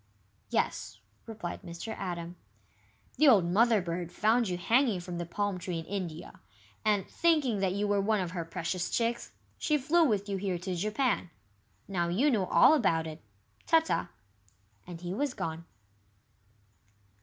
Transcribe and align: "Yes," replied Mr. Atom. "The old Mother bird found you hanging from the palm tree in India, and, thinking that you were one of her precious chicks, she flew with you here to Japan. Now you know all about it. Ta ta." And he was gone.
"Yes," 0.49 0.97
replied 1.27 1.61
Mr. 1.61 1.95
Atom. 1.95 2.35
"The 3.17 3.27
old 3.27 3.45
Mother 3.45 3.83
bird 3.83 4.11
found 4.11 4.49
you 4.49 4.57
hanging 4.57 4.99
from 4.99 5.19
the 5.19 5.27
palm 5.27 5.59
tree 5.59 5.77
in 5.77 5.85
India, 5.85 6.39
and, 6.83 7.07
thinking 7.07 7.59
that 7.59 7.73
you 7.73 7.87
were 7.87 8.01
one 8.01 8.19
of 8.19 8.31
her 8.31 8.43
precious 8.43 8.89
chicks, 8.89 9.31
she 9.59 9.77
flew 9.77 10.03
with 10.03 10.27
you 10.27 10.37
here 10.37 10.57
to 10.57 10.73
Japan. 10.73 11.29
Now 11.87 12.07
you 12.07 12.31
know 12.31 12.47
all 12.47 12.73
about 12.73 13.05
it. 13.05 13.21
Ta 13.67 13.81
ta." 13.81 14.09
And 14.87 15.01
he 15.01 15.13
was 15.13 15.35
gone. 15.35 15.65